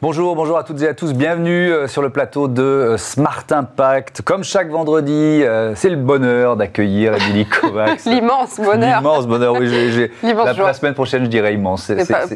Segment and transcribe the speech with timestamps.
[0.00, 1.12] Bonjour, bonjour à toutes et à tous.
[1.12, 4.22] Bienvenue euh, sur le plateau de euh, Smart Impact.
[4.22, 8.04] Comme chaque vendredi, euh, c'est le bonheur d'accueillir Émilie Kovacs.
[8.06, 8.98] L'immense bonheur.
[8.98, 9.68] L'immense bonheur, oui.
[10.22, 11.90] la, semaine prochaine, je dirais immense.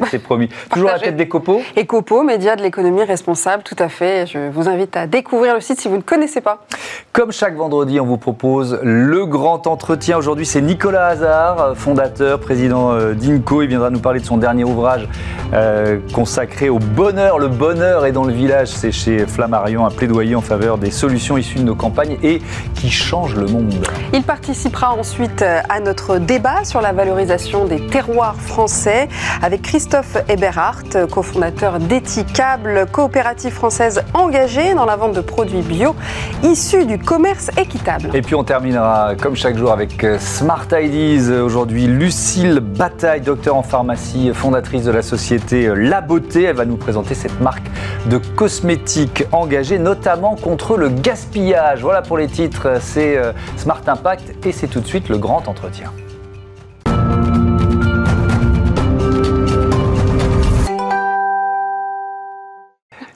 [0.09, 0.49] C'est promis.
[0.71, 4.27] Toujours à la tête des copeaux Ecopo, média de l'économie responsable, tout à fait.
[4.27, 6.65] Je vous invite à découvrir le site si vous ne connaissez pas.
[7.13, 10.17] Comme chaque vendredi, on vous propose le grand entretien.
[10.17, 13.61] Aujourd'hui, c'est Nicolas Hazard, fondateur, président d'Inco.
[13.61, 15.07] Il viendra nous parler de son dernier ouvrage
[15.53, 17.37] euh, consacré au bonheur.
[17.37, 18.67] Le bonheur est dans le village.
[18.69, 22.41] C'est chez Flammarion, un plaidoyer en faveur des solutions issues de nos campagnes et
[22.75, 23.73] qui changent le monde.
[24.13, 29.07] Il participera ensuite euh, à notre débat sur la valorisation des terroirs français
[29.41, 35.95] avec Christophe Eberhardt, cofondateur d'Ethicable, coopérative française engagée dans la vente de produits bio
[36.43, 38.09] issus du commerce équitable.
[38.13, 41.41] Et puis on terminera comme chaque jour avec euh, Smart Ideas.
[41.41, 46.43] Aujourd'hui, Lucille Bataille, docteur en pharmacie, fondatrice de la société euh, La Beauté.
[46.43, 47.67] Elle va nous présenter cette marque
[48.07, 51.81] de cosmétiques engagée notamment contre le gaspillage.
[51.81, 55.47] Voilà pour les titres, c'est euh, Smart Impact et c'est tout de suite le grand
[55.47, 55.91] entretien.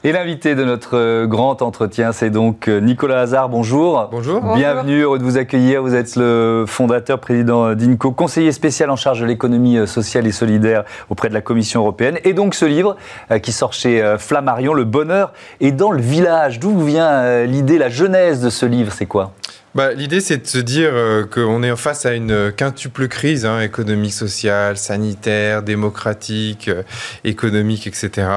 [0.04, 3.50] Et l'invité de notre euh, grand entretien, c'est donc euh, Nicolas Hazard.
[3.50, 4.10] Bonjour.
[4.12, 4.42] Bonjour.
[4.54, 5.82] Bienvenue, heureux de vous accueillir.
[5.82, 10.32] Vous êtes le fondateur, président d'INCO, conseiller spécial en charge de l'économie euh, sociale et
[10.32, 12.20] solidaire auprès de la Commission européenne.
[12.24, 12.96] Et donc ce livre
[13.32, 16.60] euh, qui sort chez euh, Flammarion, Le bonheur est dans le village.
[16.60, 18.94] D'où vient euh, l'idée, la genèse de ce livre?
[18.94, 19.32] C'est quoi?
[19.78, 23.62] Bah, L'idée, c'est de se dire euh, qu'on est face à une quintuple crise, hein,
[23.62, 26.82] économique, sociale, sanitaire, démocratique, euh,
[27.24, 28.28] économique, etc.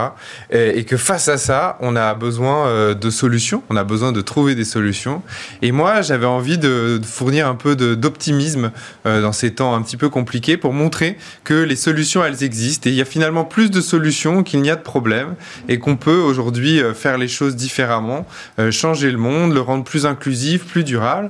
[0.50, 4.20] Et, que face à ça, on a besoin euh, de solutions, on a besoin de
[4.20, 5.22] trouver des solutions.
[5.62, 8.70] Et moi, j'avais envie de, de fournir un peu d'optimisme
[9.06, 12.88] euh, dans ces temps un petit peu compliqués pour montrer que les solutions, elles existent.
[12.88, 15.36] Et il y a finalement plus de solutions qu'il n'y a de problèmes
[15.68, 18.26] et qu'on peut aujourd'hui euh, faire les choses différemment,
[18.58, 21.29] euh, changer le monde, le rendre plus inclusif, plus durable.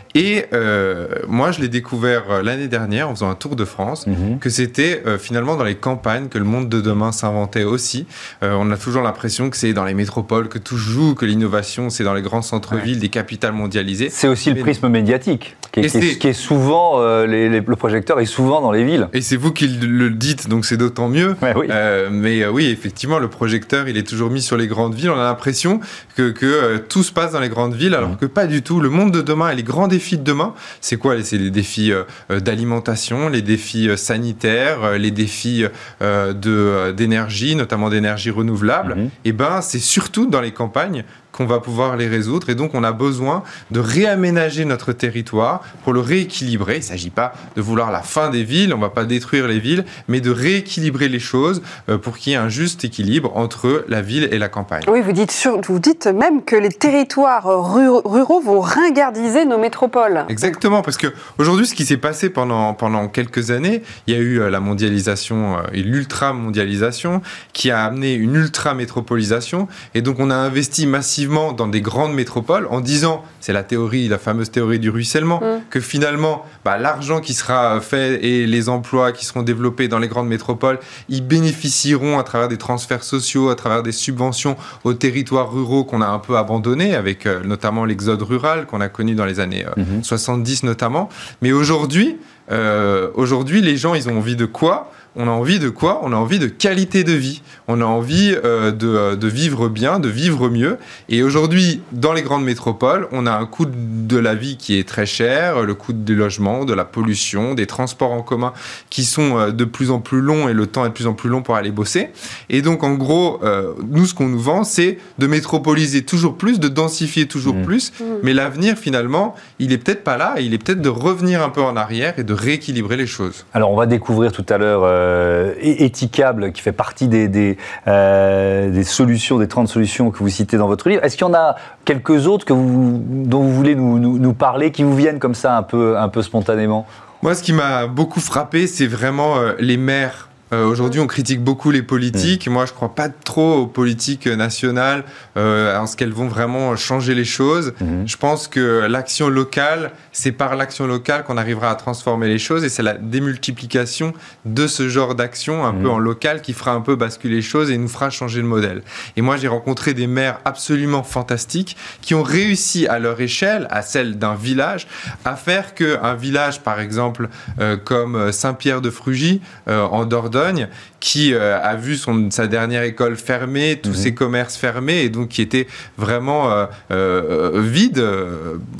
[0.15, 4.05] Et euh, moi, je l'ai découvert euh, l'année dernière en faisant un tour de France,
[4.41, 8.05] que c'était euh, finalement dans les campagnes que le monde de demain s'inventait aussi.
[8.43, 11.89] Euh, on a toujours l'impression que c'est dans les métropoles que tout joue, que l'innovation,
[11.89, 14.09] c'est dans les grands centres-villes, des capitales mondialisées.
[14.09, 17.25] C'est aussi le prisme médiatique, qui est, Et qui est- c'est- qui est souvent, euh,
[17.25, 19.07] les- les- le projecteur est souvent dans les villes.
[19.13, 21.35] Et c'est vous qui le dites, donc c'est d'autant mieux.
[21.41, 21.67] Ouais, oui.
[21.69, 25.09] Euh, mais oui, effectivement, le projecteur, il est toujours mis sur les grandes villes.
[25.11, 25.79] On a l'impression
[26.17, 28.17] que, que tout se passe dans les grandes villes, alors Mhm.
[28.17, 28.81] que pas du tout.
[28.81, 31.91] Le monde de demain et les grands défis de demain, c'est quoi C'est les défis
[31.91, 35.65] euh, euh, d'alimentation, les défis euh, sanitaires, les défis
[36.01, 38.95] d'énergie, notamment d'énergie renouvelable.
[38.95, 39.09] Mhm.
[39.25, 42.49] Et ben, c'est surtout dans les campagnes qu'on va pouvoir les résoudre.
[42.49, 46.75] Et donc, on a besoin de réaménager notre territoire pour le rééquilibrer.
[46.75, 49.47] Il ne s'agit pas de vouloir la fin des villes, on ne va pas détruire
[49.47, 53.31] les villes, mais de rééquilibrer les choses euh, pour qu'il y ait un juste équilibre
[53.35, 54.83] entre la ville et la campagne.
[54.87, 59.57] Oui, vous dites, sur- vous dites même que les territoires ru- ruraux vont ringardiser nos
[59.57, 60.25] métropoles.
[60.29, 64.19] Exactement, parce que aujourd'hui, ce qui s'est passé pendant, pendant quelques années, il y a
[64.19, 67.21] eu euh, la mondialisation euh, et l'ultra-mondialisation
[67.53, 69.67] qui a amené une ultra-métropolisation.
[69.93, 74.07] Et donc, on a investi massivement dans des grandes métropoles en disant, c'est la théorie,
[74.07, 75.61] la fameuse théorie du ruissellement, Mm.
[75.69, 80.07] que finalement, bah, l'argent qui sera fait et les emplois qui seront développés dans les
[80.07, 80.79] grandes métropoles,
[81.09, 86.01] ils bénéficieront à travers des transferts sociaux, à travers des subventions aux territoires ruraux qu'on
[86.01, 89.65] a un peu abandonnés, avec euh, notamment l'exode rural qu'on a connu dans les années
[89.65, 90.03] euh, Mhm.
[90.03, 91.09] 70 notamment.
[91.41, 92.17] Mais aujourd'hui,
[92.51, 94.91] euh, aujourd'hui, les gens, ils ont envie de quoi?
[95.15, 95.99] On a envie de quoi?
[96.03, 97.41] On a envie de qualité de vie.
[97.67, 100.77] On a envie euh, de, euh, de vivre bien, de vivre mieux.
[101.09, 104.87] Et aujourd'hui, dans les grandes métropoles, on a un coût de la vie qui est
[104.87, 108.53] très cher, le coût du logement, de la pollution, des transports en commun
[108.89, 111.13] qui sont euh, de plus en plus longs et le temps est de plus en
[111.13, 112.09] plus long pour aller bosser.
[112.49, 116.59] Et donc, en gros, euh, nous, ce qu'on nous vend, c'est de métropoliser toujours plus,
[116.59, 117.65] de densifier toujours Mhm.
[117.65, 117.91] plus.
[117.99, 118.05] Mhm.
[118.23, 120.35] Mais l'avenir, finalement, il est peut-être pas là.
[120.39, 123.45] Il est peut-être de revenir un peu en arrière et de rééquilibrer les choses.
[123.53, 127.57] Alors, on va découvrir tout à l'heure euh, E- Ethicable, qui fait partie des, des,
[127.87, 131.03] euh, solutions, des 30 solutions que vous citez dans votre livre.
[131.03, 131.55] Est-ce qu'il y en a
[131.85, 135.57] quelques autres que vous, dont vous voulez nous, nous- parler, qui vous viennent comme ça
[135.57, 136.85] un peu, un peu spontanément?
[137.21, 140.29] Moi, ce qui m'a beaucoup frappé, c'est vraiment euh, les maires.
[140.53, 142.47] Euh, Aujourd'hui, on critique beaucoup les politiques.
[142.47, 145.03] Moi, je crois pas trop aux politiques nationales
[145.37, 147.73] euh, en ce qu'elles vont vraiment changer les choses.
[147.79, 148.07] Mhm.
[148.07, 152.63] Je pense que l'action locale, c'est par l'action locale qu'on arrivera à transformer les choses
[152.63, 154.13] et c'est la démultiplication
[154.45, 157.71] de ce genre d'action un peu en local qui fera un peu basculer les choses
[157.71, 158.81] et nous fera changer le modèle.
[159.15, 163.81] Et moi, j'ai rencontré des maires absolument fantastiques qui ont réussi à leur échelle, à
[163.81, 164.87] celle d'un village,
[165.25, 170.69] à faire qu'un village, par exemple, euh, comme Saint-Pierre de Frugy, euh, en Dordogne, Dordogne,
[171.01, 173.95] qui euh, a vu son, sa dernière école fermée, tous mhm.
[173.95, 175.67] ses commerces fermés, et donc qui était
[175.97, 178.01] vraiment euh, euh, vide,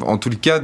[0.02, 0.60] en tout cas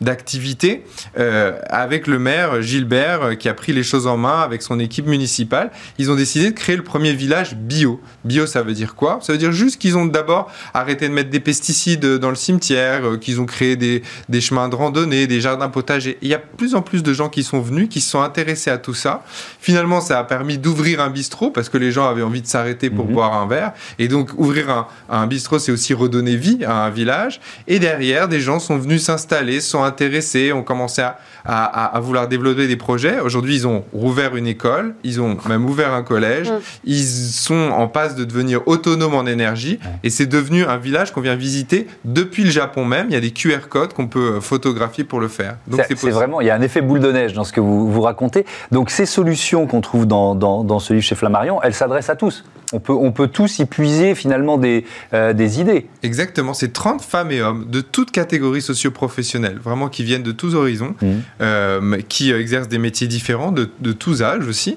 [0.00, 0.84] d'activité,
[1.18, 5.06] de, avec le maire Gilbert, qui a pris les choses en main avec son équipe
[5.06, 5.72] municipale.
[5.98, 8.00] Ils ont décidé de créer le premier village bio.
[8.24, 9.18] Bio, ça veut dire quoi?
[9.20, 13.18] Ça veut dire juste qu'ils ont d'abord arrêté de mettre des pesticides dans le cimetière,
[13.20, 16.18] qu'ils ont créé des, des, chemins de randonnée, des jardins potagers.
[16.22, 18.70] il y a plus en plus de gens qui sont venus, qui se sont intéressés
[18.70, 19.24] à tout ça.
[19.60, 22.46] Finalement, ça a permis d'ouvrir ouvrir un bistrot parce que les gens avaient envie de
[22.46, 23.12] s'arrêter pour mhm.
[23.14, 23.72] boire un verre.
[23.98, 27.40] Et donc, ouvrir un, un bistrot, c'est aussi redonner vie à un village.
[27.66, 32.28] Et derrière, des gens sont venus s'installer, sont intéressés, ont commencé à, à, à, vouloir
[32.28, 33.20] développer des projets.
[33.20, 36.60] Aujourd'hui, ils ont rouvert une école, ils ont même ouvert un collège, mm.
[36.84, 39.78] ils sont en passe de devenir autonomes en énergie.
[40.02, 43.06] Et c'est devenu un village qu'on vient visiter depuis le Japon même.
[43.08, 45.56] Il y a des QR codes qu'on peut photographier pour le faire.
[45.66, 47.90] Donc c'est vraiment, il y a un effet boule de neige dans ce que vous,
[47.90, 48.44] vous racontez.
[48.70, 52.16] Donc ces solutions qu'on trouve dans, dans, dans ce livre chez Flammarion, elles s'adressent à
[52.16, 52.44] tous.
[52.74, 55.86] On peut, on peut tous y puiser finalement des, euh, des idées.
[56.02, 60.56] Exactement, c'est 30 femmes et hommes de toutes catégories socio-professionnelles, vraiment qui viennent de tous
[60.56, 61.06] horizons, mmh.
[61.40, 64.76] euh, qui euh, exercent des métiers différents, de, de tous âges aussi,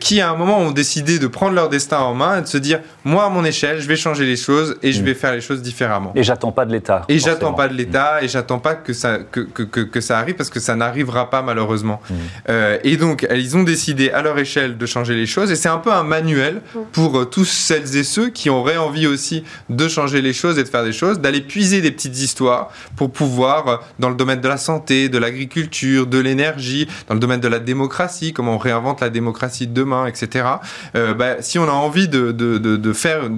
[0.00, 2.56] qui à un moment ont décidé de prendre leur destin en main et de se
[2.56, 5.04] dire, moi à mon échelle, je vais changer les choses et je mmh.
[5.04, 6.12] vais faire les choses différemment.
[6.14, 7.04] Et j'attends pas de l'État.
[7.10, 10.18] Et j'attends pas de l'État et j'attends pas que ça, que, que, que, que, ça
[10.18, 12.00] arrive parce que ça n'arrivera pas malheureusement.
[12.08, 12.14] Mmh.
[12.82, 15.78] et donc, ils ont décidé à leur échelle de changer les choses et c'est un
[15.78, 16.62] peu un manuel
[16.92, 20.68] pour tous celles et ceux qui auraient envie aussi de changer les choses et de
[20.68, 24.48] faire des choses, d'aller puiser des petites histoires pour pouvoir, euh, dans le domaine de
[24.48, 29.00] la santé, de l'agriculture, de l'énergie, dans le domaine de la démocratie, comment on réinvente
[29.00, 30.46] la démocratie de demain, etc.
[30.94, 33.28] Euh, bah, si on a envie de, de, de, faire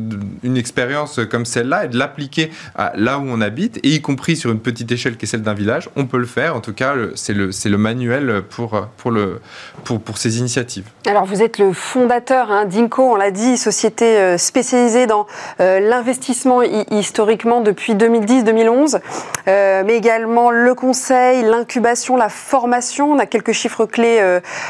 [0.43, 2.51] une expérience comme celle-là et de l'appliquer
[2.95, 5.55] là où on habite, et y compris sur une petite échelle qui est celle d'un
[5.55, 6.55] village, on peut le faire.
[6.55, 9.41] En tout cas, c'est le, le manuel pour, pour, le,
[9.85, 10.85] pour, pour ces initiatives.
[11.07, 15.27] Alors, vous êtes le fondateur hein, d'Inco, on l'a dit, société euh, spécialisée dans
[15.61, 19.01] euh, l'investissement historiquement depuis 2010-2011,
[19.47, 23.13] euh, mais également le conseil, l'incubation, la formation.
[23.13, 24.21] On a quelques chiffres clés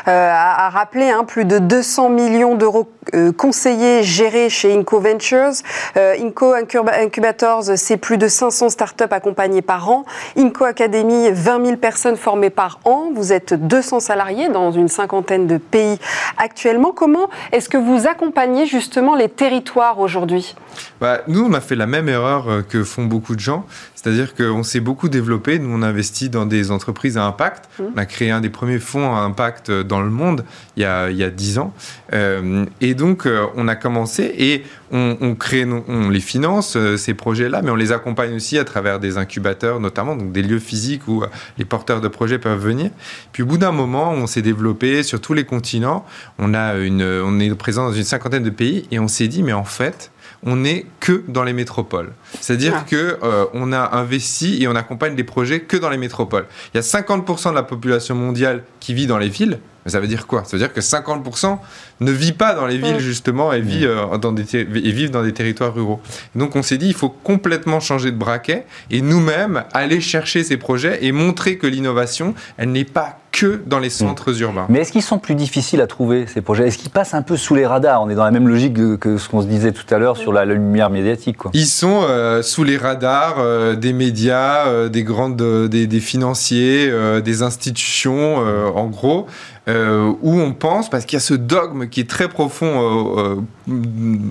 [0.07, 1.25] à, rappeler, hein.
[1.25, 2.89] plus de 200 millions d'euros
[3.37, 5.53] conseillés gérés chez Inco Ventures.
[5.97, 10.05] Inco Incubators, c'est plus de 500 startups accompagnées par an.
[10.37, 13.11] Inco Academy, 20 000 personnes formées par an.
[13.15, 15.99] Vous êtes 200 salariés dans une cinquantaine de pays
[16.37, 16.93] actuellement.
[16.93, 20.55] Comment est-ce que vous accompagnez justement les territoires aujourd'hui
[21.01, 23.67] bah, Nous, on a fait la même erreur euh, que font beaucoup de gens.
[23.95, 25.59] C'est-à-dire qu'on s'est beaucoup développé.
[25.59, 27.69] Nous, on investit dans des entreprises à impact.
[27.79, 27.85] Mmh.
[27.95, 30.45] On a créé un des premiers fonds à impact dans le monde
[30.77, 31.75] il y a, il 10 ans.
[32.13, 37.61] Euh, et donc, euh, on a commencé et on, crée, on les finance, ces projets-là,
[37.61, 41.25] mais on les accompagne aussi à travers des incubateurs, notamment, donc des lieux physiques où
[41.59, 42.91] les porteurs de projets peuvent venir.
[43.33, 46.07] Puis, au bout d'un moment, on s'est développé sur tous les continents.
[46.39, 49.43] On, a une, on est présent dans une cinquantaine de pays et on s'est dit,
[49.43, 50.11] mais en fait,
[50.45, 52.13] on n'est que dans les métropoles.
[52.41, 55.97] C'est-à-dire qu'on que euh, on a investi et on accompagne des projets que dans les
[55.97, 56.47] métropoles.
[56.73, 59.59] Il y a 50% de la population mondiale qui vit dans les villes.
[59.85, 60.45] Mais ça veut dire quoi?
[60.45, 61.59] Ça veut dire que 50%
[62.01, 65.23] ne vit pas dans les villes justement et, vit, euh, dans des et vivent dans
[65.23, 66.01] des territoires ruraux.
[66.35, 70.57] Donc on s'est dit il faut complètement changer de braquet et nous-mêmes aller chercher ces
[70.57, 74.43] projets et montrer que l'innovation, elle n'est pas que dans les centres mm.
[74.43, 74.67] urbains.
[74.69, 76.67] Mais est-ce qu'ils sont plus difficiles à trouver, ces projets?
[76.67, 78.03] Est-ce qu'ils passent un peu sous les radars?
[78.03, 80.33] On est dans la même logique que, ce qu'on se disait tout à l'heure sur
[80.33, 81.37] la, lumière médiatique.
[81.37, 81.51] Quoi.
[81.55, 85.37] Ils sont euh, sous les radars euh, des médias, euh, des grandes,
[85.69, 86.93] des, des, financiers,
[87.23, 89.27] des institutions, en gros.
[89.69, 93.37] Euh, où on pense, parce qu'il y a ce dogme qui est très profond euh,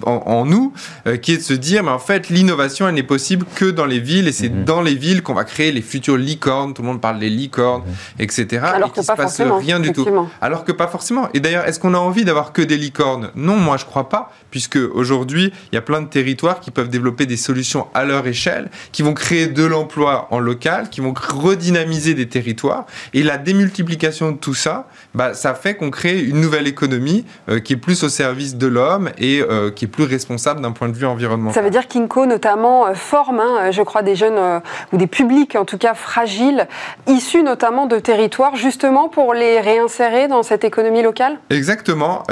[0.05, 0.73] en, en, nous,
[1.21, 3.99] qui est de se dire, mais en fait, l'innovation, elle n'est possible que dans les
[3.99, 4.63] villes, et c'est mm-hmm.
[4.63, 7.83] dans les villes qu'on va créer les futures licornes, tout le monde parle des licornes,
[7.83, 8.23] mm-hmm.
[8.23, 10.07] etc alors se passe rien du tout.
[10.41, 11.29] Alors que pas forcément.
[11.33, 13.31] Et d'ailleurs, est-ce qu'on a envie d'avoir que des licornes?
[13.35, 16.89] Non, moi je crois pas, puisque aujourd'hui, il y a plein de territoires qui peuvent
[16.89, 21.13] développer des solutions à leur échelle, qui vont créer de l'emploi en local, qui vont
[21.13, 22.85] redynamiser des territoires.
[23.13, 27.59] Et la démultiplication de tout ça, bah, ça fait qu'on crée une nouvelle économie euh,
[27.59, 30.89] qui est plus au service de l'homme et euh, qui est plus responsable d'un point
[30.89, 31.53] de vue environnemental.
[31.53, 34.61] Ça veut dire qu'Inco, notamment, euh, forme, hein, je crois, des jeunes
[34.91, 36.67] ou des publics, en tout cas fragiles,
[37.07, 41.37] issus notamment de territoires, justement pour les réinsérer dans cette économie locale?
[41.49, 42.23] Exactement.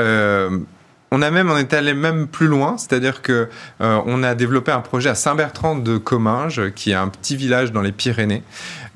[1.11, 3.47] On a même, on est allé même plus loin, c'est-à-dire que
[3.79, 7.71] euh, on a développé un projet à Saint-Bertrand de Comminges, qui est un petit village
[7.71, 8.43] dans les Pyrénées,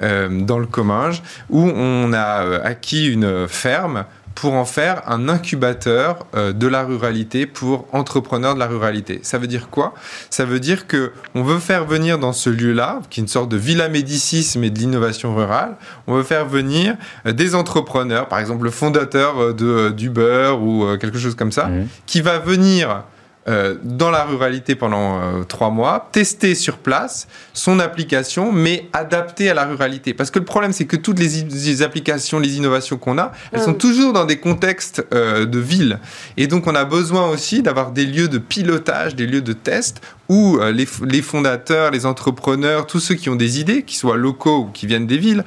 [0.02, 4.04] euh, dans le Comminges, où on a acquis une ferme
[4.40, 9.20] pour en faire un incubateur euh, de la ruralité pour entrepreneurs de la ruralité.
[9.22, 9.94] Ça veut dire quoi?
[10.30, 13.50] Ça veut dire que on veut faire venir dans ce lieu-là, qui est une sorte
[13.50, 15.76] de villa médicis mais de l'innovation rurale,
[16.08, 20.86] on veut faire venir euh, des entrepreneurs, par exemple le fondateur euh, de d'Uber ou
[20.98, 21.88] quelque chose comme ça, mmh.
[22.06, 23.04] qui va venir
[23.48, 29.50] euh, dans la ruralité pendant euh, trois mois, tester sur place son application, mais adaptée
[29.50, 30.14] à la ruralité.
[30.14, 33.72] Parce que le problème, c'est que toutes les, applications, les innovations qu'on a, elles sont
[33.72, 33.78] mm.
[33.78, 36.00] toujours dans des contextes euh, de ville.
[36.36, 40.02] Et donc, on a besoin aussi d'avoir des lieux de pilotage, des lieux de test
[40.30, 44.60] où les, les, fondateurs, les entrepreneurs, tous ceux qui ont des idées, qui soient locaux
[44.60, 45.44] ou qui viennent des villes,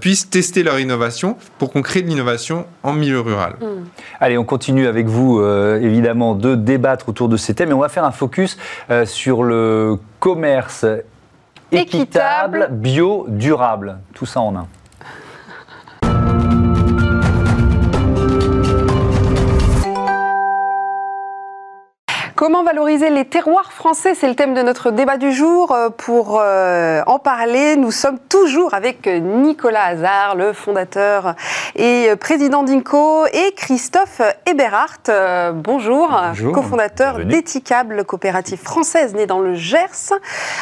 [0.00, 3.54] puissent tester leur innovation pour qu'on crée de l'innovation en milieu rural.
[3.60, 3.66] Mm.
[4.20, 8.04] Allez, on continue avec vous, évidemment, de débattre autour de c'était, mais on va faire
[8.04, 8.56] un focus
[8.90, 10.86] euh, sur le commerce
[11.72, 13.98] équitable, bio, durable.
[14.14, 14.66] Tout ça en un.
[22.44, 25.72] Comment valoriser les terroirs français C'est le thème de notre débat du jour.
[25.72, 31.36] Euh, pour euh, en parler, nous sommes toujours avec Nicolas Hazard, le fondateur
[31.74, 35.08] et président d'Inco, et Christophe Eberhardt.
[35.08, 36.10] Euh, bonjour,
[36.52, 40.12] cofondateur d'Ethicable, coopérative française née dans le Gers,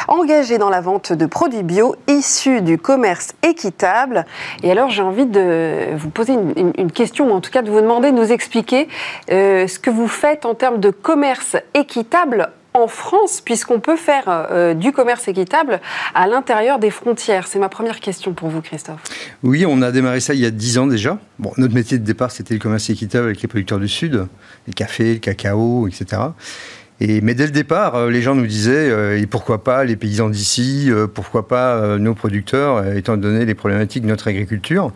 [0.07, 4.23] engagée dans la vente de produits bio issus du commerce équitable.
[4.63, 7.81] Et alors, j'ai envie de vous poser une, question, ou en tout cas de vous
[7.81, 8.87] demander de nous expliquer
[9.27, 14.73] ce que vous faites en termes de commerce équitable en France, puisqu'on peut faire euh,
[14.73, 15.79] du commerce équitable
[16.15, 19.01] à l'intérieur des frontières C'est ma première question pour vous, Christophe.
[19.43, 21.19] Oui, on a démarré ça il y a 10 ans déjà.
[21.39, 24.27] Bon, notre métier de départ, c'était le commerce équitable avec les producteurs du Sud,
[24.67, 26.21] les cafés, le cacao, etc.
[26.99, 29.95] Et, mais dès le départ, euh, les gens nous disaient, euh, et pourquoi pas les
[29.95, 34.91] paysans d'ici, pourquoi pas nos producteurs, étant donné les problématiques de notre agriculture.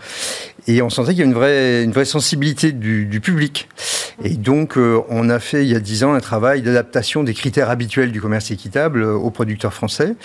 [0.68, 3.70] Et on sentait qu'il y a une vraie, une vraie sensibilité du, public.
[4.24, 7.34] Et donc, euh, on a fait il y a dix ans un travail d'adaptation des
[7.34, 10.16] critères habituels du commerce équitable euh, aux producteurs français.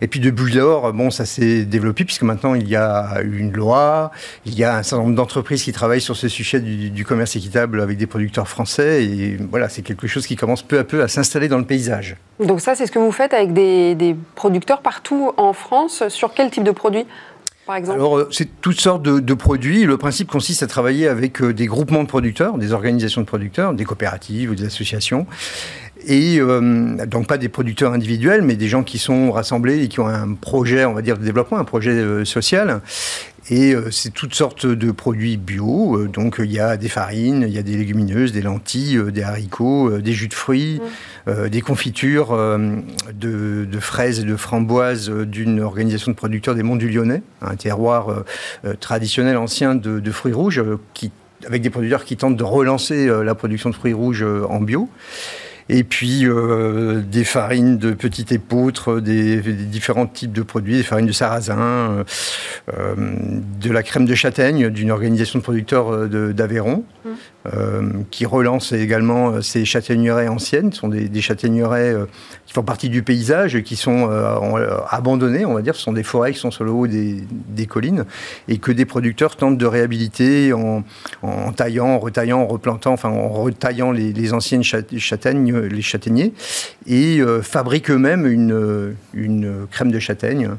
[0.00, 4.12] Et puis, depuis lors, bon, ça s'est développé puisque maintenant il y a une loi,
[4.46, 7.36] il y a un certain nombre d'entreprises qui travaillent sur ce sujet du, du, commerce
[7.36, 9.04] équitable avec des producteurs français.
[9.04, 12.16] Et voilà, c'est quelque chose qui commence peu à peu à s'installer dans le paysage.
[12.40, 16.04] Donc ça, c'est ce que vous faites avec des, des producteurs partout en France.
[16.08, 17.06] Sur quel type de produits
[17.68, 19.84] alors, euh, c'est toutes sortes de, produits.
[19.84, 23.74] Le principe consiste à travailler avec euh, des groupements de producteurs, des organisations de producteurs,
[23.74, 25.26] des coopératives ou des associations.
[26.04, 30.00] Et euh, donc pas des producteurs individuels, mais des gens qui sont rassemblés et qui
[30.00, 32.80] ont un projet, on va dire, de développement, un projet social.
[33.50, 35.96] Et euh, c'est toutes sortes de produits bio.
[35.96, 39.10] Euh, donc il y a des farines, il y a des légumineuses, des lentilles, euh,
[39.10, 40.80] des haricots, des jus de fruits,
[41.26, 41.48] mm.
[41.48, 42.36] des confitures
[43.12, 48.24] de, fraises et de framboises d'une organisation de producteurs des Monts du Lyonnais, un terroir
[48.80, 50.62] traditionnel ancien de, fruits rouges,
[50.94, 51.10] qui,
[51.46, 54.88] avec des producteurs qui tentent de relancer la production de fruits rouges en bio
[55.72, 61.06] et puis euh, des farines de petite épeautre, des, différents types de produits, des farines
[61.06, 62.04] de sarrasin, euh,
[62.76, 62.94] euh,
[63.58, 68.02] de la crème de châtaigne d'une organisation de producteurs d'Aveyron, mmh.
[68.10, 70.72] qui relance également ces châtaigneraies anciennes.
[70.72, 71.96] Ce sont des, des châtaigneraies
[72.46, 74.10] qui font partie du paysage, qui sont
[74.90, 75.74] abandonnées, on va dire.
[75.74, 78.04] Ce sont des forêts qui sont sur le haut des, des collines
[78.46, 80.84] et que des producteurs tentent de réhabiliter en,
[81.22, 86.32] en, taillant, en retaillant, en replantant, enfin en retaillant les, les anciennes châtaignes les châtaigniers,
[86.86, 90.50] et euh, fabriquent eux-mêmes une, une crème de châtaigne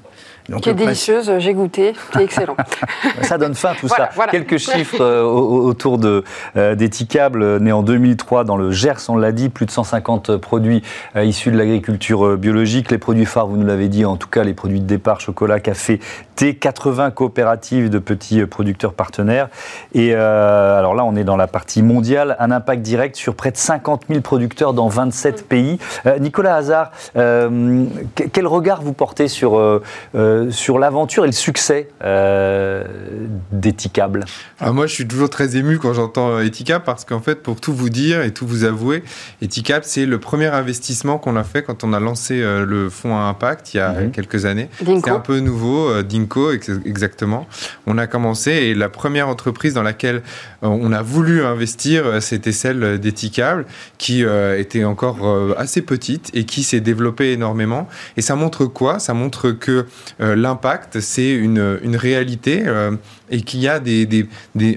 [0.61, 2.57] qui est délicieuse, j'ai goûté, qui est excellent.
[3.21, 4.09] ça donne faim tout ça.
[4.29, 6.23] Quelques chiffres euh, autour de
[6.57, 10.83] euh, d'Ethicable, né en 2003 dans le Gers, on l'a dit, plus de 150 produits
[11.15, 12.91] euh, issus de l'agriculture biologique.
[12.91, 15.59] Les produits phares, vous nous l'avez dit, en tout cas les produits de départ, chocolat,
[15.59, 15.99] café,
[16.35, 19.49] thé, 80 coopératives de petits producteurs partenaires.
[19.93, 23.57] Et alors là, on est dans la partie mondiale, un impact direct sur près de
[23.57, 25.77] 50 000 producteurs dans 27 pays.
[26.19, 29.81] Nicolas Hazard, quel regard vous portez sur
[30.33, 32.83] euh, sur l'aventure et le succès euh,
[33.51, 34.25] d'Ethicable
[34.59, 37.73] ah, Moi, je suis toujours très ému quand j'entends Ethicable parce qu'en fait, pour tout
[37.73, 39.03] vous dire et tout vous avouer,
[39.41, 43.15] Ethicable, c'est le premier investissement qu'on a fait quand on a lancé euh, le fonds
[43.15, 44.11] à impact il y a mhm.
[44.11, 44.69] quelques années.
[44.79, 47.47] C'est un peu nouveau, Dinko exactement.
[47.85, 50.21] On a commencé et la première entreprise dans laquelle
[50.61, 53.65] on a voulu investir, c'était celle d'Ethicable
[53.97, 54.23] qui
[54.57, 57.87] était encore assez petite et qui s'est développée énormément.
[58.17, 58.99] Et ça montre quoi?
[58.99, 59.85] Ça montre que euh,
[60.23, 62.91] l'impact, c'est une, une, réalité euh,
[63.29, 64.27] et qu'il y a des, des,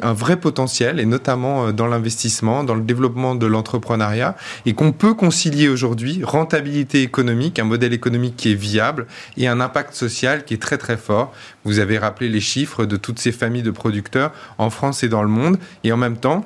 [0.02, 4.92] un vrai potentiel, et notamment euh, dans l'investissement, dans le développement de l'entrepreneuriat, et qu'on
[4.92, 10.44] peut concilier aujourd'hui rentabilité économique, un modèle économique qui est viable, et un impact social
[10.44, 11.32] qui est très très fort.
[11.64, 15.22] Vous avez rappelé les chiffres de toutes ces familles de producteurs en France et dans
[15.22, 16.44] le monde, et en même temps,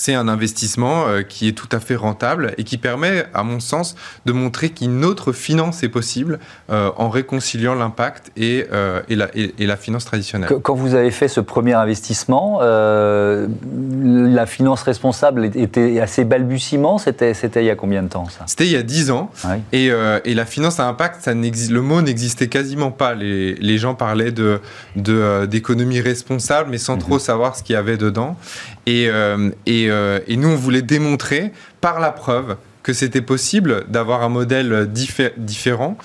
[0.00, 3.60] c'est un investissement euh, qui est tout à fait rentable et qui permet, à mon
[3.60, 6.38] sens, de montrer qu'une autre finance est possible
[6.70, 10.48] euh, en réconciliant l'impact et, euh, et, la, et, la, finance traditionnelle.
[10.62, 16.96] Quand vous avez fait ce premier investissement, la finance responsable était assez balbutiement.
[16.96, 18.44] C'était il y a combien de temps ça?
[18.46, 19.30] C'était il y a 10 ans.
[19.72, 23.14] Et, la finance à impact, ça le mot n'existait quasiment pas.
[23.14, 24.32] Les, les, gens parlaient
[24.96, 27.00] d'économie de, responsable, mais sans mhm.
[27.00, 28.36] trop savoir ce qu'il y avait dedans.
[28.90, 29.08] Et, et
[29.90, 34.90] euh, et, nous, on voulait démontrer par la preuve que c'était possible d'avoir un modèle
[35.36, 35.96] différent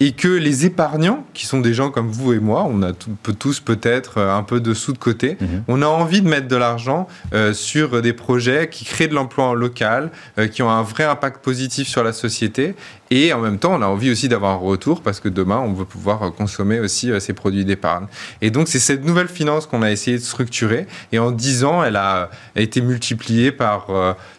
[0.00, 3.60] et que les épargnants, qui sont des gens comme vous et moi, on a tous
[3.60, 5.64] peut-être un peu de sous de côté, mhm.
[5.68, 9.54] on a envie de mettre de l'argent euh, sur des projets qui créent de l'emploi
[9.54, 12.74] local, euh, qui ont un vrai impact positif sur la société
[13.10, 15.72] et en même temps, on a envie aussi d'avoir un retour parce que demain, on
[15.72, 18.06] veut pouvoir consommer aussi euh, ces produits d'épargne.
[18.40, 20.86] Et donc, c'est cette nouvelle finance qu'on a essayé de structurer.
[21.12, 23.88] Et en 10 ans, elle a, été multipliée par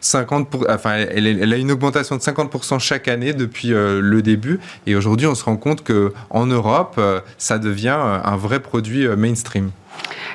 [0.02, 4.60] 50%, pour, enfin, elle, elle, a une augmentation de 50% chaque année depuis le début.
[4.88, 9.06] Et aujourd'hui, on se rend compte qu'en Europe, euh, ça devient euh, un vrai produit
[9.06, 9.72] euh, mainstream.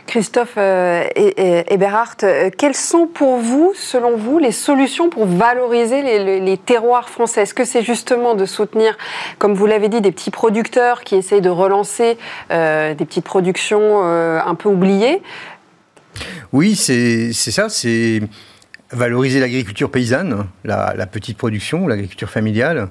[0.06, 2.24] Christophe Eberhardt,
[2.56, 6.02] quelles sont pour vous, selon vous, les solutions pour valoriser
[6.40, 7.42] les, terroirs français?
[7.42, 8.96] Est-ce que c'est justement de soutenir,
[9.38, 12.16] comme vous l'avez dit, des petits producteurs qui essayent de relancer
[12.48, 15.22] des petites productions un peu oubliées?
[16.52, 17.68] Oui, c'est ça.
[17.68, 18.22] C'est
[18.92, 22.88] valoriser l'agriculture paysanne, la, petite production, l'agriculture familiale,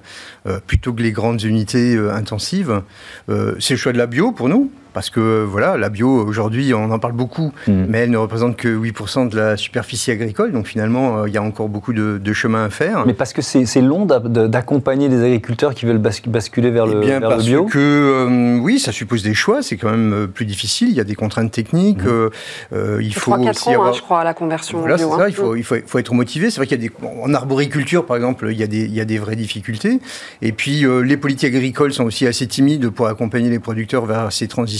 [0.48, 2.82] euh, plutôt que les grandes unités euh, intensives.
[3.30, 4.72] Euh, c'est le choix de la bio pour nous.
[4.94, 7.86] Parce que voilà, la bio, aujourd'hui, on en parle beaucoup, mm.
[7.88, 10.52] mais elle ne représente que 8% de la superficie agricole.
[10.52, 13.06] Donc finalement, euh, il y a encore beaucoup de, chemin à faire.
[13.06, 17.46] Mais parce que c'est long d'accompagner les agriculteurs qui veulent basculer vers, le, eh parce
[17.46, 19.62] bio que, euh, oui, ça suppose des choix.
[19.62, 20.90] C'est quand même euh, plus difficile.
[20.90, 22.04] Il y a des contraintes techniques.
[22.04, 23.02] Mm.
[23.02, 25.10] il faut 3, 4 ans, hein, je crois, à la conversion voilà, bio.
[25.18, 25.26] Ça, hein.
[25.28, 26.50] il, faut, il, faut, il, faut, être motivé.
[26.50, 27.22] C'est vrai qu'il y a des...
[27.22, 30.00] En arboriculture, par exemple, il y a des, il y a des vraies difficultés.
[30.42, 34.48] Et puis, les politiques agricoles sont aussi assez timides pour accompagner les producteurs vers ces
[34.48, 34.79] transitions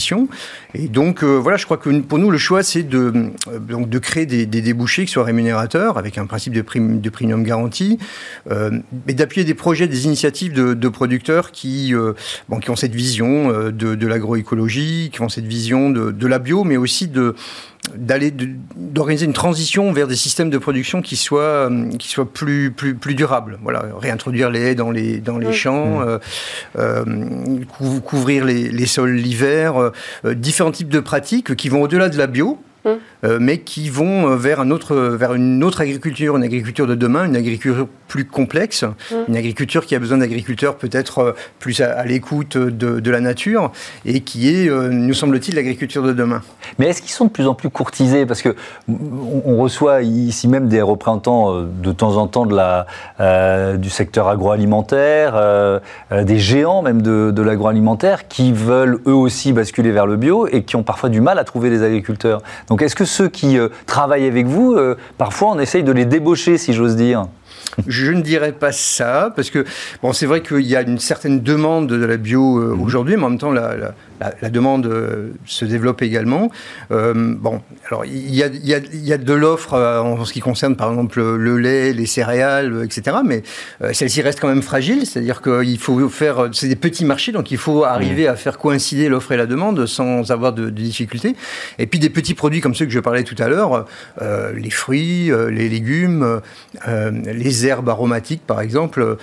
[0.74, 3.88] et donc, euh, voilà, je crois que pour nous, le choix, c'est de, euh, donc
[3.88, 7.98] de créer des, débouchés qui soient rémunérateurs, avec un principe de, prime, de premium garantie,
[8.50, 11.94] euh, et d'appuyer des projets, des initiatives de, producteurs qui,
[12.48, 16.76] bon, qui ont cette vision de l'agroécologie, qui ont cette vision de, la bio, mais
[16.76, 17.34] aussi de
[17.94, 18.32] d'aller
[18.76, 22.94] d'organiser une transition vers des systèmes de production qui soient euh, qui soient plus plus
[22.94, 23.58] plus durables.
[23.62, 26.18] Voilà réintroduire les haies dans les dans les champs euh,
[26.78, 27.04] euh,
[28.04, 29.92] couvrir les, les sols l'hiver
[30.24, 32.58] différents types de pratiques qui vont au-delà de la bio.
[32.84, 32.98] Hum.
[33.24, 36.94] Euh, mais qui vont euh, vers, un autre, vers une autre agriculture, une agriculture de
[36.94, 39.24] demain, une agriculture plus complexe, hum.
[39.28, 43.72] une agriculture qui a besoin d'agriculteurs peut-être euh, plus à, l'écoute de, de, la nature
[44.06, 46.42] et qui est, nous semble-t-il, l'agriculture de demain.
[46.78, 48.24] Mais est-ce qu'ils sont de plus en plus courtisés?
[48.24, 48.54] Parce que
[48.88, 55.80] on reçoit ici même des représentants de temps en temps de la, du secteur agroalimentaire,
[56.10, 60.62] des géants même de, de l'agroalimentaire qui veulent eux aussi basculer vers le bio et
[60.62, 62.42] qui ont parfois du mal à trouver des agriculteurs.
[62.68, 66.04] Donc est-ce que ceux qui euh, travaillent avec vous, euh, parfois on essaye de les
[66.04, 67.26] débaucher, si j'ose dire
[67.86, 69.64] je ne dirais pas ça, parce que
[70.02, 72.82] bon, c'est vrai qu'il y a une certaine demande de la bio euh, mhm.
[72.82, 73.94] aujourd'hui, mais en même temps, la, la,
[74.50, 76.50] demande euh, se développe également.
[76.90, 80.40] Euh, bon, alors il y a, y, a, y a, de l'offre en ce qui
[80.40, 83.18] concerne par exemple le lait, les céréales, etc.
[83.24, 83.42] Mais
[83.92, 87.58] celle-ci reste quand même fragile, c'est-à-dire qu'il faut faire, c'est des petits marchés, donc il
[87.58, 91.36] faut arriver à faire coïncider l'offre et la demande sans avoir de, de, difficultés.
[91.78, 93.86] Et puis des petits produits comme ceux que je parlais tout à l'heure,
[94.20, 96.40] les fruits, les légumes,
[96.86, 99.16] les herbes aromatiques, par exemple,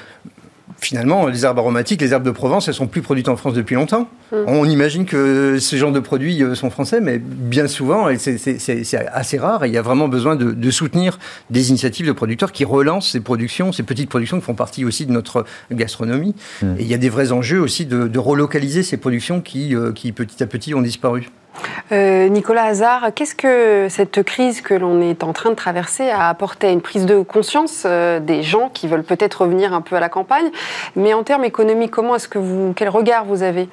[0.80, 3.76] finalement, les herbes aromatiques, les herbes de Provence, elles sont plus produites en France depuis
[3.76, 4.08] longtemps.
[4.32, 4.44] Hmm.
[4.48, 9.38] On imagine que ce genre de produits euh, sont français, mais bien souvent, c'est assez
[9.38, 9.66] rare.
[9.66, 11.18] Et il y a vraiment besoin de, soutenir
[11.50, 15.06] des initiatives de producteurs qui relancent ces productions, ces petites productions qui font partie aussi
[15.06, 16.36] de notre gastronomie.
[16.62, 16.76] Hmm.
[16.78, 20.12] Et il y a des vrais enjeux aussi de, relocaliser ces productions qui, euh, qui,
[20.12, 21.30] petit à petit, ont disparu.
[21.92, 26.30] Euh, Nicolas Hazard, qu'est-ce que cette crise que l'on est en train de traverser a
[26.30, 29.96] apporté à une prise de conscience euh, des gens qui veulent peut-être revenir un peu
[29.96, 30.50] à la campagne?
[30.96, 33.70] Mais en termes économiques, comment est-ce que vous, quel regard vous avez?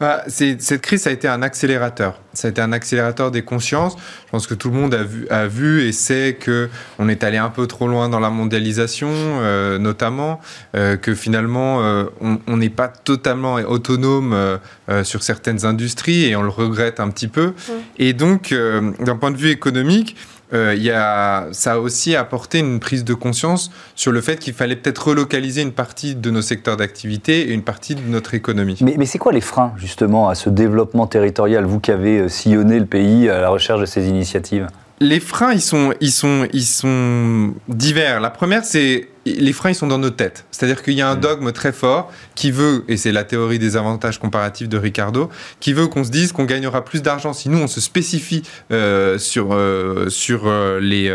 [0.00, 2.18] Bah, cette crise, ça a été un accélérateur.
[2.32, 3.96] Ça a été un accélérateur des consciences.
[4.24, 7.22] Je pense que tout le monde a vu, a vu et sait que on est
[7.22, 10.40] allé un peu trop loin dans la mondialisation, euh, notamment,
[10.74, 14.58] euh, que finalement, euh, on n'est pas totalement autonome euh,
[15.04, 17.48] sur certaines industries et on le regrette un petit peu.
[17.48, 17.72] Mmh.
[17.98, 18.54] Et donc,
[19.00, 20.16] d'un point de vue économique,
[20.54, 24.54] euh, y a, ça a aussi apporté une prise de conscience sur le fait qu'il
[24.54, 28.78] fallait peut-être relocaliser une partie de nos secteurs d'activité et une partie de notre économie.
[28.80, 32.28] Mais, mais c'est quoi les freins justement à ce développement territorial, vous qui avez euh,
[32.28, 34.66] sillonné le pays à la recherche de ces initiatives?
[35.02, 38.20] Les freins, ils sont, ils, sont, ils sont divers.
[38.20, 40.44] La première, c'est les freins, ils sont dans nos têtes.
[40.50, 41.20] C'est-à-dire qu'il y a un mm.
[41.20, 45.30] dogme très fort qui veut, et c'est la théorie des avantages comparatifs de Ricardo,
[45.60, 49.18] qui veut qu'on se dise qu'on gagnera plus d'argent si nous, on se spécifie euh,
[49.18, 51.14] sur, euh, sur, euh, les,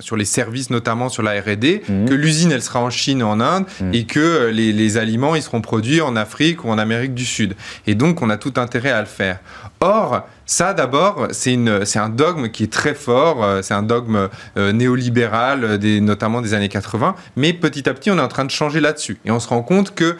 [0.00, 2.06] sur les services, notamment sur la R&D, mm.
[2.06, 3.94] que l'usine, elle sera en Chine ou en Inde, mm.
[3.94, 7.54] et que les, les aliments, ils seront produits en Afrique ou en Amérique du Sud.
[7.86, 9.40] Et donc, on a tout intérêt à le faire.
[9.80, 11.56] Or, ça, d'abord, c'est
[11.96, 16.54] un dogme qui est très fort, euh, c'est un dogme euh, néolibéral, euh, notamment des
[16.54, 19.18] années 80, mais petit à petit, on est en train de changer là-dessus.
[19.24, 20.16] Et on se rend compte que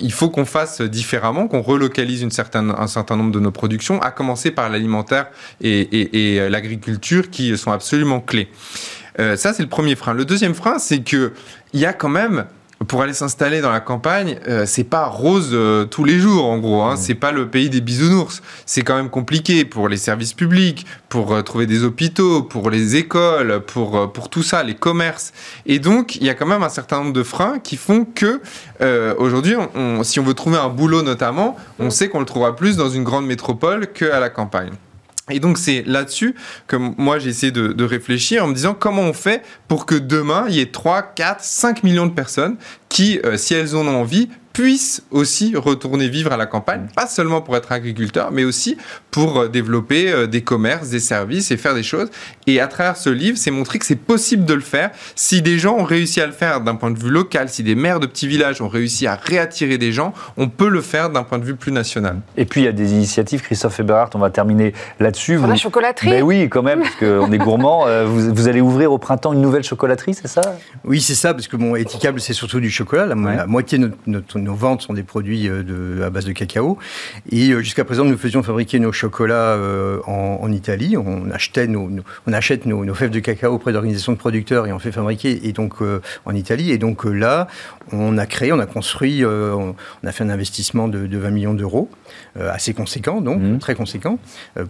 [0.00, 4.52] il faut qu'on fasse différemment, qu'on relocalise un certain nombre de nos productions, à commencer
[4.52, 5.26] par l'alimentaire
[5.60, 8.48] et l'agriculture qui sont absolument clés.
[9.18, 10.14] ça, c'est le premier frein.
[10.14, 11.32] Le deuxième frein, c'est qu'il
[11.74, 12.44] y a quand même
[12.88, 16.58] pour aller s'installer dans la campagne, euh, c'est pas rose euh, tous les jours en
[16.58, 16.82] gros.
[16.82, 16.96] Hein.
[16.96, 18.42] C'est pas le pays des bisounours.
[18.64, 22.96] C'est quand même compliqué pour les services publics, pour euh, trouver des hôpitaux, pour les
[22.96, 25.32] écoles, pour pour tout ça, les commerces.
[25.66, 28.40] Et donc il y a quand même un certain nombre de freins qui font que
[29.18, 29.54] aujourd'hui,
[30.02, 33.04] si on veut trouver un boulot notamment, on sait qu'on le trouvera plus dans une
[33.04, 34.72] grande métropole qu'à la campagne.
[35.30, 36.34] Et donc c'est là-dessus
[36.66, 40.44] que moi j'ai essayé de, réfléchir en me disant comment on fait pour que demain
[40.48, 42.56] il y ait 3, 4, 5 millions de personnes
[42.88, 47.06] qui, euh, si elles en ont envie, puissent aussi retourner vivre à la campagne, pas
[47.06, 48.76] seulement pour être agriculteur, mais aussi
[49.10, 52.08] pour euh, développer euh, des commerces, des services et faire des choses.
[52.46, 55.58] Et à travers ce livre, c'est montrer que c'est possible de le faire si des
[55.58, 58.06] gens ont réussi à le faire d'un point de vue local, si des maires de
[58.06, 61.44] petits villages ont réussi à réattirer des gens, on peut le faire d'un point de
[61.44, 62.20] vue plus national.
[62.36, 65.38] Et puis il y a des initiatives, Christophe Eberhardt, on va terminer là-dessus.
[65.38, 67.86] Pour la chocolaterie Mais oui, quand même, parce qu'on est gourmand.
[67.86, 70.40] Euh, vous, allez ouvrir au printemps une nouvelle chocolaterie, c'est ça?
[70.84, 73.06] Oui, c'est ça, parce que mon étiquable, c'est surtout du chocolat.
[73.06, 76.78] La, moitié de nos ventes sont des produits de, à base de cacao.
[77.30, 80.96] Et jusqu'à présent, nous faisions fabriquer nos chocolat euh, en, Italie.
[80.96, 81.88] On, achetait nos,
[82.26, 85.52] on achète nos, fèves de cacao auprès d'organisations de producteurs et on fait fabriquer et
[85.52, 86.70] donc euh, en Italie.
[86.70, 87.46] Et donc euh, là,
[87.92, 89.74] on a créé, on a construit, on
[90.04, 91.90] a fait un investissement de, 20 millions d'euros,
[92.38, 93.58] assez conséquent, donc mmh.
[93.58, 94.20] très conséquent,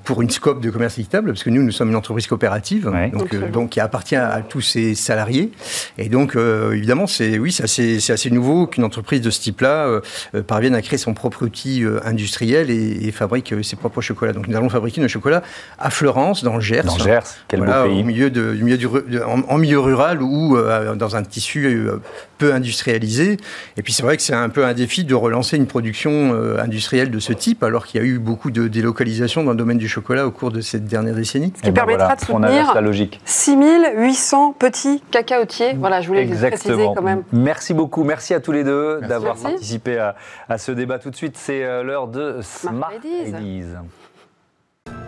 [0.05, 3.35] pour une scope de commerce équitable, parce que nous, nous sommes une entreprise coopérative, donc,
[3.51, 5.53] donc, qui appartient à tous ses salariés.
[5.99, 10.01] Et donc, évidemment, c'est oui, c'est assez, assez, nouveau qu'une entreprise de ce type-là
[10.47, 14.33] parvienne à créer son propre outil industriel et, et fabrique ses propres chocolats.
[14.33, 15.43] Donc nous allons fabriquer nos chocolats
[15.79, 16.85] à Florence, dans le Gers.
[16.85, 18.01] Dans Gers, quel beau pays.
[18.01, 18.87] Au milieu de, milieu du,
[19.23, 22.01] en, milieu rural ou euh, dans un tissu euh,
[22.39, 23.37] peu industrialisé.
[23.77, 26.59] Et puis c'est vrai que c'est un peu un défi de relancer une production euh,
[26.61, 29.79] industrielle de ce type, alors qu'il y a eu beaucoup de délocalisation dans le domaine
[29.79, 31.53] du chocolat au cours de cette dernière décennie.
[31.57, 33.21] Ce qui eh ben permettra de soutenir la logique.
[33.25, 35.75] 6800 petits cacaotiers.
[35.79, 36.75] Voilà, je voulais Exactement.
[36.75, 37.23] préciser quand même.
[37.33, 38.05] Merci beaucoup.
[38.05, 40.17] Merci à tous les deux d'avoir participé à,
[40.49, 40.99] à, ce débat.
[40.99, 43.83] Tout de suite, c'est l'heure de Smart, Ideas.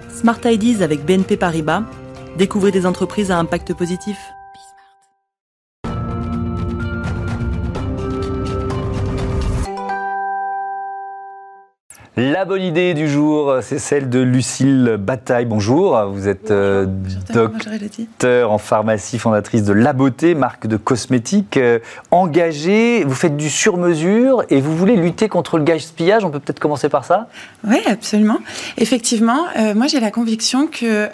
[0.09, 1.83] Smart Ideas avec BNP Paribas.
[2.37, 4.19] Découvrez des entreprises à impact positif.
[12.31, 15.45] La bonne idée du jour, c'est celle de Lucille Bataille.
[15.45, 16.87] Bonjour, vous êtes euh,
[17.35, 21.81] docteur en pharmacie, fondatrice de La Beauté, marque de cosmétiques, euh,
[22.13, 26.25] engagée, vous faites du sur-mesure et vous voulez lutter contre le gaspillage.
[26.25, 27.27] On peut peut-être commencer par ça?
[27.67, 28.39] Oui, absolument.
[28.79, 31.09] Effectivement, euh, moi j'ai la conviction que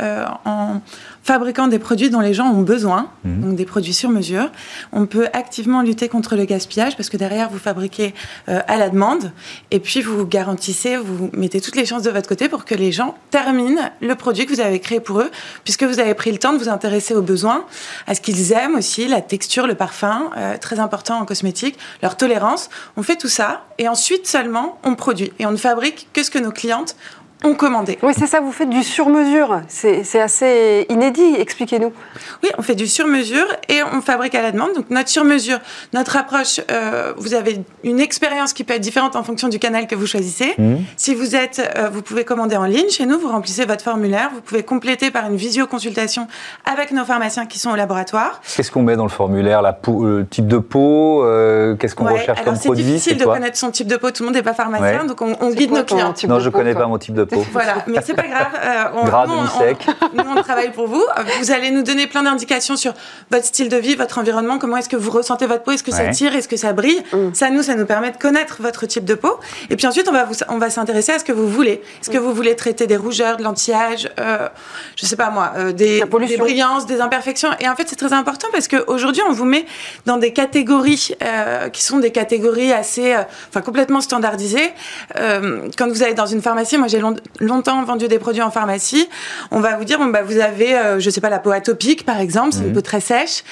[0.45, 0.83] en
[1.29, 3.41] fabriquant des produits dont les gens ont besoin, mhm.
[3.43, 4.51] donc des produits sur mesure.
[4.93, 8.15] On peut activement lutter contre le gaspillage parce que derrière, vous fabriquez
[8.49, 9.31] euh, à la demande
[9.71, 12.93] et puis vous garantissez, vous mettez toutes les chances de votre côté pour que les
[12.93, 15.31] gens terminent le produit que vous avez créé pour eux,
[15.65, 17.67] puisque vous avez pris le temps de vous intéresser aux besoins,
[18.07, 22.17] à ce qu'ils aiment aussi, la texture, le parfum, euh, très important en cosmétique, leur
[22.17, 22.71] tolérance.
[22.97, 26.31] On fait tout ça et ensuite seulement on produit et on ne fabrique que ce
[26.31, 26.97] que nos clientes
[27.45, 27.99] ont commandé.
[28.03, 29.61] Oui, c'est ça, vous faites du sur-mesure.
[29.69, 31.93] C'est assez inédit, expliquez-nous.
[32.43, 34.75] Oui, on fait du sur-mesure et on fabrique à la demande.
[34.75, 35.59] Donc notre sur-mesure,
[35.93, 39.87] notre approche, euh, vous avez une expérience qui peut être différente en fonction du canal
[39.87, 40.55] que vous choisissez.
[40.59, 40.77] Mmh.
[40.97, 44.31] Si vous êtes, euh, vous pouvez commander en ligne chez nous, vous remplissez votre formulaire,
[44.35, 46.27] vous pouvez compléter par une visioconsultation
[46.65, 48.41] avec nos pharmaciens qui sont au laboratoire.
[48.57, 52.43] Qu'est-ce qu'on met dans le formulaire la Le type de peau euh, Qu'est-ce qu'on recherche
[52.43, 54.55] comme produit C'est difficile de connaître son type de peau, tout le monde n'est pas
[54.55, 56.15] pharmacien, donc on, guide nos clients.
[56.29, 57.45] Non, je ne connais pas mon type de peau.
[57.53, 58.49] Voilà, mais c'est pas grave.
[58.63, 59.43] Euh, on, Gras, nous, on,
[60.15, 61.05] nous, on travaille pour vous.
[61.41, 62.95] Vous allez nous donner plein d'indications sur
[63.31, 65.93] votre style de vie, votre environnement, comment est-ce que vous ressentez votre peau, est-ce que
[65.93, 67.03] ça tire, est-ce que ça brille.
[67.13, 67.35] Mm.
[67.35, 69.39] Ça, nous, ça nous permet de connaître votre type de peau.
[69.71, 71.83] Et puis ensuite, on va, vous, on va s'intéresser à ce que vous voulez.
[72.01, 74.49] Est-ce que vous voulez traiter des rougeurs, de l'anti-âge, euh,
[74.97, 77.51] je sais pas moi, euh, des, des, brillances, des imperfections.
[77.61, 79.67] Et en fait, c'est très important parce qu'aujourd'hui, on vous met
[80.07, 83.15] dans des catégories euh, qui sont des catégories assez,
[83.49, 84.73] enfin, complètement standardisées.
[85.15, 87.01] quand vous allez dans une pharmacie, moi, j'ai
[87.41, 89.09] longtemps vendu des produits en pharmacie,
[89.51, 92.05] on va vous dire, bon, bah, vous avez, euh, je sais pas, la peau atopique,
[92.05, 93.45] par exemple, c'est une peau très sèche.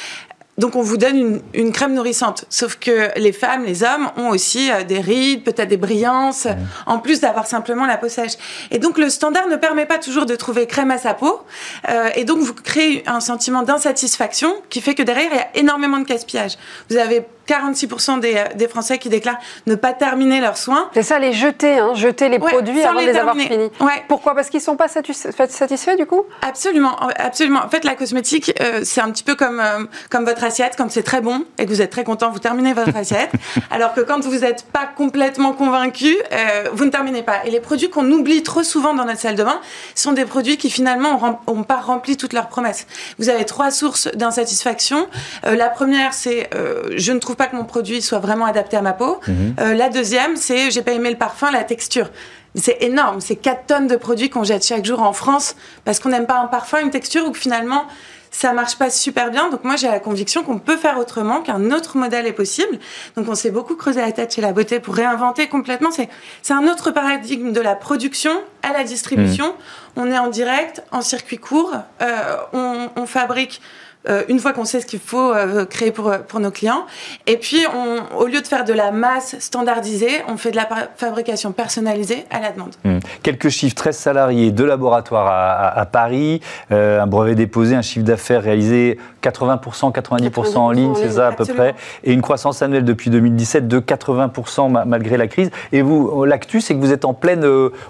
[0.59, 2.47] Donc on vous donne une, une, crème nourrissante.
[2.49, 6.49] Sauf que les femmes, les hommes ont aussi euh, des rides, peut-être des brillances,
[6.87, 8.33] en plus d'avoir simplement la peau sèche.
[8.71, 11.43] Et donc le standard ne permet pas toujours de trouver crème à sa peau.
[11.91, 15.49] Euh, et donc vous créez un sentiment d'insatisfaction qui fait que derrière il y a
[15.57, 16.57] énormément de gaspillage.
[16.89, 20.91] Vous avez 46% des, des, Français qui déclarent ne pas terminer leurs soins.
[20.95, 23.71] C'est ça, les jeter, hein, jeter les produits avant de les avoir finis.
[23.81, 24.05] Ouais.
[24.09, 24.35] Pourquoi?
[24.35, 26.23] Parce qu'ils ne sont pas satisfaits du coup?
[26.43, 27.61] Absolument, absolument.
[27.65, 30.91] En fait, la cosmétique, euh, c'est un petit peu comme, euh, comme votre assiette, comme
[30.91, 33.31] c'est très bon et que vous êtes très content, vous terminez votre assiette.
[33.71, 37.45] alors que quand vous n'êtes pas complètement convaincu, euh, vous ne terminez pas.
[37.45, 39.61] Et les produits qu'on oublie trop souvent dans notre salle de bain
[39.95, 42.87] sont des produits qui finalement n'ont pas rempli toutes leurs promesses.
[43.19, 45.09] Vous avez trois sources d'insatisfaction.
[45.45, 46.51] Euh, la première, c'est
[46.97, 49.20] je ne trouve pas que mon produit soit vraiment adapté à ma peau.
[49.27, 49.55] Mhm.
[49.61, 52.11] Euh, la deuxième, c'est j'ai pas aimé le parfum, la texture.
[52.55, 56.09] C'est énorme, c'est 4 tonnes de produits qu'on jette chaque jour en France parce qu'on
[56.09, 57.85] n'aime pas un parfum, une texture ou que finalement
[58.31, 59.51] ça marche pas super bien.
[59.51, 62.79] Donc moi j'ai la conviction qu'on peut faire autrement, qu'un autre modèle est possible.
[63.16, 65.90] Donc on s'est beaucoup creusé la tête chez la beauté pour réinventer complètement.
[65.90, 66.09] C'est
[66.42, 69.46] c'est un autre paradigme de la production à la distribution.
[69.46, 69.53] Mhm.
[69.96, 73.61] On est en direct, en circuit court, euh, on, on fabrique
[74.09, 76.87] euh, une fois qu'on sait ce qu'il faut euh, créer pour, pour nos clients.
[77.27, 80.69] Et puis, on, au lieu de faire de la masse standardisée, on fait de la
[80.97, 82.75] fabrication personnalisée à la demande.
[82.85, 82.99] Mmh.
[83.23, 86.40] Quelques chiffres 13 salariés, deux laboratoires à, à, Paris,
[86.73, 91.33] euh, un brevet déposé, un chiffre d'affaires réalisé 80%, 90%, en ligne, c'est ça à
[91.33, 95.51] peu près, et une croissance annuelle depuis 2017 de 80% malgré la crise.
[95.73, 97.45] Et vous, l'actu, c'est que vous êtes en pleine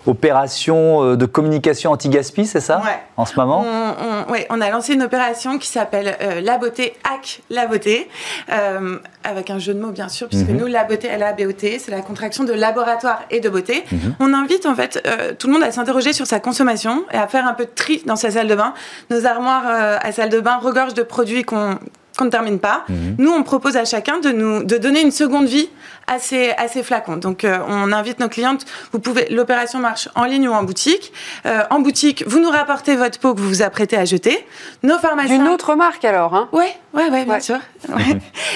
[0.07, 2.79] opération de communication anti-gaspi, c'est ça?
[2.79, 2.99] Ouais.
[3.17, 3.65] En ce moment?
[3.67, 8.09] On, on, on a lancé une opération qui s'appelle euh, la beauté, hack la beauté,
[8.53, 10.59] euh, avec un jeu de mots bien sûr, puisque mhm.
[10.59, 13.85] nous, la beauté, la beauté, c'est la contraction de laboratoire et de beauté.
[13.91, 14.17] Mhm.
[14.21, 17.27] On invite en fait euh, tout le monde à s'interroger sur sa consommation et à
[17.27, 18.75] faire un peu de tri dans sa salle de bain.
[19.11, 21.79] Nos armoires à salle de bain regorgent de produits qu'on
[22.17, 22.85] qu'on ne termine pas.
[22.89, 23.17] Mhm.
[23.19, 25.69] Nous, on propose à chacun de nous de donner une seconde vie
[26.07, 27.17] à ces, à ces flacons.
[27.17, 28.65] Donc, euh, on invite nos clientes.
[28.93, 31.13] Vous pouvez, l'opération marche en ligne ou en boutique.
[31.47, 34.47] Euh, en boutique, vous nous rapportez votre pot que vous vous apprêtez à jeter.
[34.83, 35.39] Nos pharmaciens.
[35.39, 37.59] D'une autre marque alors, hein Ouais, ouais, ouais, bien sûr.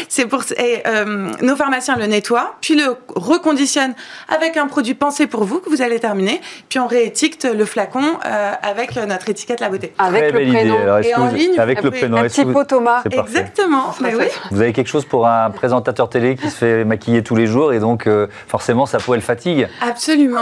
[0.09, 3.95] C'est pour et, euh, nos pharmaciens le nettoient, puis le reconditionnent
[4.29, 8.03] avec un produit pensé pour vous que vous allez terminer, puis on réétiquette le flacon
[8.27, 9.93] euh, avec notre étiquette la beauté.
[9.99, 10.79] Avec Très le prénom.
[10.79, 12.19] Alors, et en vous, ligne, avec le prénom.
[12.19, 13.03] Un petit pot Thomas.
[13.11, 13.95] Exactement.
[14.01, 14.25] Mais oui.
[14.51, 17.73] Vous avez quelque chose pour un présentateur télé qui se fait maquiller tous les jours
[17.73, 19.69] et donc euh, forcément sa peau elle fatigue.
[19.81, 20.41] Absolument.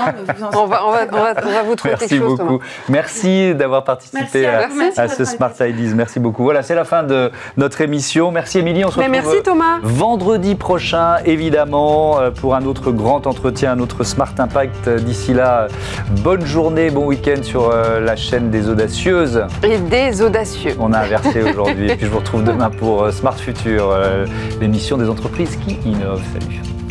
[0.54, 2.38] on, va, on, va, on, va, on, va, vous trouver Merci quelque chose.
[2.38, 2.61] beaucoup.
[2.88, 4.76] Merci d'avoir participé Merci à, à, vous.
[4.76, 5.94] Merci à ce Smart Ideas.
[5.94, 6.42] Merci beaucoup.
[6.44, 8.30] Voilà, c'est la fin de notre émission.
[8.30, 8.84] Merci Émilie.
[8.84, 9.78] On se Mais retrouve merci Thomas.
[9.82, 14.88] vendredi prochain, évidemment, euh, pour un autre grand entretien, un autre Smart Impact.
[14.88, 15.68] D'ici là,
[16.22, 19.44] bonne journée, bon week-end sur euh, la chaîne des audacieuses.
[19.62, 20.74] Et des audacieux.
[20.78, 21.87] On a inversé aujourd'hui.
[21.90, 23.94] Et puis je vous retrouve demain pour euh, Smart Future,
[24.61, 26.22] l'émission des entreprises qui innovent.
[26.32, 26.88] Salut.